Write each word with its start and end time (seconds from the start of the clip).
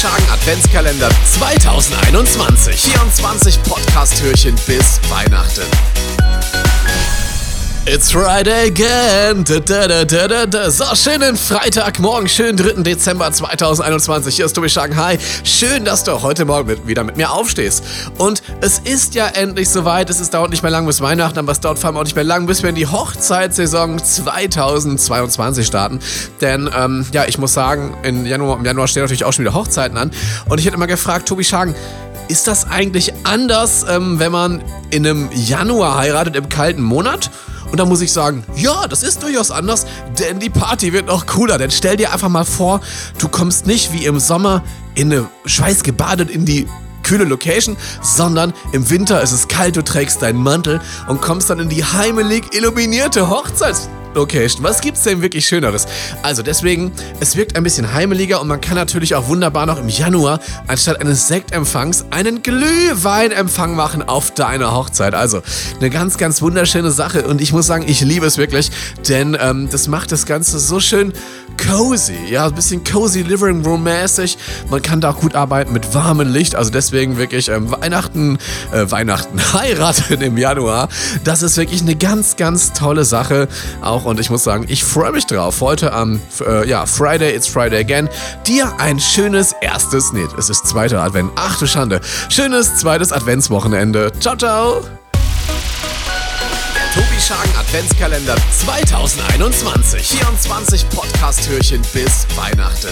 Schagen 0.00 0.30
Adventskalender 0.30 1.08
2021. 1.24 2.76
24 2.82 3.60
Podcast-Türchen 3.64 4.54
bis 4.64 5.00
Weihnachten. 5.10 5.97
It's 7.90 8.12
Friday 8.12 8.66
again. 8.66 9.44
Da, 9.44 9.86
da, 9.86 10.44
da, 10.44 10.70
so, 10.70 10.84
schönen 10.94 11.38
Freitagmorgen, 11.38 12.28
schönen 12.28 12.58
3. 12.58 12.82
Dezember 12.82 13.32
2021. 13.32 14.36
Hier 14.36 14.44
ist 14.44 14.52
Tobi. 14.52 14.68
Hi. 14.68 15.16
Schön, 15.42 15.86
dass 15.86 16.04
du 16.04 16.20
heute 16.20 16.44
Morgen 16.44 16.66
mit, 16.68 16.86
wieder 16.86 17.02
mit 17.02 17.16
mir 17.16 17.30
aufstehst. 17.30 17.82
Und 18.18 18.42
es 18.60 18.78
ist 18.80 19.14
ja 19.14 19.28
endlich 19.28 19.70
soweit. 19.70 20.10
Es 20.10 20.20
ist, 20.20 20.34
dauert 20.34 20.50
nicht 20.50 20.62
mehr 20.62 20.70
lang 20.70 20.84
bis 20.84 21.00
Weihnachten, 21.00 21.38
aber 21.38 21.50
es 21.50 21.60
dauert 21.60 21.78
vor 21.78 21.88
allem 21.88 21.96
auch 21.96 22.04
nicht 22.04 22.14
mehr 22.14 22.24
lang, 22.24 22.44
bis 22.44 22.62
wir 22.62 22.68
in 22.68 22.74
die 22.74 22.86
Hochzeitssaison 22.86 24.04
2022 24.04 25.66
starten. 25.66 26.00
Denn, 26.42 26.68
ähm, 26.76 27.06
ja, 27.12 27.24
ich 27.24 27.38
muss 27.38 27.54
sagen, 27.54 27.96
im 28.02 28.26
Januar, 28.26 28.58
im 28.58 28.66
Januar 28.66 28.86
stehen 28.88 29.02
natürlich 29.02 29.24
auch 29.24 29.32
schon 29.32 29.46
wieder 29.46 29.54
Hochzeiten 29.54 29.96
an. 29.96 30.10
Und 30.46 30.58
ich 30.60 30.66
hätte 30.66 30.76
immer 30.76 30.88
gefragt, 30.88 31.26
Tobi 31.26 31.42
Schagen, 31.42 31.74
ist 32.28 32.48
das 32.48 32.70
eigentlich 32.70 33.14
anders, 33.24 33.86
ähm, 33.88 34.18
wenn 34.18 34.30
man 34.30 34.62
in 34.90 35.06
einem 35.06 35.30
Januar 35.32 35.96
heiratet, 35.96 36.36
im 36.36 36.50
kalten 36.50 36.82
Monat? 36.82 37.30
Und 37.70 37.78
da 37.78 37.84
muss 37.84 38.00
ich 38.00 38.12
sagen, 38.12 38.44
ja, 38.56 38.86
das 38.88 39.02
ist 39.02 39.22
durchaus 39.22 39.50
anders, 39.50 39.86
denn 40.18 40.40
die 40.40 40.50
Party 40.50 40.92
wird 40.92 41.06
noch 41.06 41.26
cooler. 41.26 41.58
Denn 41.58 41.70
stell 41.70 41.96
dir 41.96 42.12
einfach 42.12 42.28
mal 42.28 42.44
vor, 42.44 42.80
du 43.18 43.28
kommst 43.28 43.66
nicht 43.66 43.92
wie 43.92 44.06
im 44.06 44.18
Sommer 44.18 44.62
in 44.94 45.12
eine 45.12 45.28
Schweiß 45.44 45.82
gebadet 45.82 46.30
in 46.30 46.44
die 46.44 46.66
kühle 47.02 47.24
Location, 47.24 47.76
sondern 48.02 48.52
im 48.72 48.90
Winter 48.90 49.22
ist 49.22 49.32
es 49.32 49.48
kalt, 49.48 49.76
du 49.76 49.82
trägst 49.82 50.22
deinen 50.22 50.42
Mantel 50.42 50.80
und 51.08 51.22
kommst 51.22 51.48
dann 51.48 51.58
in 51.58 51.68
die 51.68 51.84
heimelig 51.84 52.54
illuminierte 52.54 53.30
Hochzeits 53.30 53.88
Location. 54.18 54.64
Was 54.64 54.80
gibt's 54.80 55.04
denn 55.04 55.22
wirklich 55.22 55.46
Schöneres? 55.46 55.86
Also 56.22 56.42
deswegen, 56.42 56.92
es 57.20 57.36
wirkt 57.36 57.56
ein 57.56 57.62
bisschen 57.62 57.94
heimeliger 57.94 58.40
und 58.40 58.48
man 58.48 58.60
kann 58.60 58.74
natürlich 58.74 59.14
auch 59.14 59.28
wunderbar 59.28 59.64
noch 59.64 59.78
im 59.78 59.88
Januar 59.88 60.40
anstatt 60.66 61.00
eines 61.00 61.28
Sektempfangs 61.28 62.06
einen 62.10 62.42
Glühweinempfang 62.42 63.76
machen 63.76 64.02
auf 64.02 64.32
deiner 64.32 64.74
Hochzeit. 64.74 65.14
Also 65.14 65.40
eine 65.78 65.90
ganz, 65.90 66.18
ganz 66.18 66.42
wunderschöne 66.42 66.90
Sache 66.90 67.26
und 67.28 67.40
ich 67.40 67.52
muss 67.52 67.66
sagen, 67.66 67.84
ich 67.86 68.00
liebe 68.00 68.26
es 68.26 68.38
wirklich, 68.38 68.72
denn 69.08 69.36
ähm, 69.40 69.68
das 69.70 69.86
macht 69.86 70.10
das 70.10 70.26
Ganze 70.26 70.58
so 70.58 70.80
schön 70.80 71.12
cozy, 71.58 72.16
ja, 72.30 72.46
ein 72.46 72.54
bisschen 72.54 72.84
cozy 72.84 73.22
Living 73.22 73.64
Room 73.64 73.82
mäßig. 73.82 74.38
Man 74.70 74.80
kann 74.82 75.00
da 75.00 75.10
auch 75.10 75.20
gut 75.20 75.34
arbeiten 75.34 75.72
mit 75.72 75.94
warmem 75.94 76.32
Licht, 76.32 76.54
also 76.54 76.70
deswegen 76.70 77.18
wirklich 77.18 77.48
ähm, 77.48 77.70
Weihnachten, 77.70 78.38
äh, 78.72 78.90
Weihnachten 78.90 79.40
heiraten 79.52 80.20
im 80.20 80.38
Januar. 80.38 80.88
Das 81.24 81.42
ist 81.42 81.56
wirklich 81.56 81.82
eine 81.82 81.96
ganz, 81.96 82.36
ganz 82.36 82.72
tolle 82.72 83.04
Sache 83.04 83.48
auch 83.80 84.04
und 84.08 84.20
ich 84.20 84.30
muss 84.30 84.44
sagen, 84.44 84.64
ich 84.68 84.84
freue 84.84 85.12
mich 85.12 85.26
drauf. 85.26 85.60
Heute 85.60 85.92
am 85.92 86.20
äh, 86.46 86.68
ja, 86.68 86.86
Friday, 86.86 87.34
it's 87.34 87.46
Friday 87.46 87.78
again, 87.78 88.08
dir 88.46 88.72
ein 88.78 88.98
schönes 88.98 89.54
erstes, 89.60 90.12
nee, 90.12 90.26
es 90.36 90.50
ist 90.50 90.66
zweiter 90.66 91.02
Advent, 91.02 91.30
ach 91.36 91.58
du 91.58 91.66
Schande, 91.66 92.00
schönes 92.28 92.76
zweites 92.78 93.12
Adventswochenende. 93.12 94.12
Ciao, 94.20 94.36
ciao! 94.36 94.82
Tobi 96.94 97.20
Schagen 97.20 97.52
Adventskalender 97.56 98.34
2021. 98.50 100.02
24 100.02 100.88
Podcast-Türchen 100.88 101.82
bis 101.92 102.26
Weihnachten. 102.36 102.88